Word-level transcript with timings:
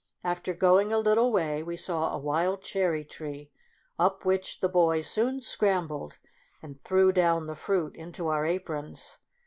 After 0.23 0.55
going 0.55 0.91
a 0.91 0.97
little 0.97 1.31
way 1.31 1.61
we 1.61 1.77
saw 1.77 2.11
a 2.11 2.17
wild 2.17 2.63
cherry 2.63 3.05
tree, 3.05 3.51
up 3.99 4.25
which 4.25 4.59
the 4.59 4.67
boys 4.67 5.05
soon 5.07 5.41
scrambled, 5.41 6.17
and 6.59 6.83
threw 6.83 7.11
down 7.11 7.45
the 7.45 7.53
fruit 7.53 7.95
into 7.95 8.27
our 8.27 8.43
aprons. 8.43 9.19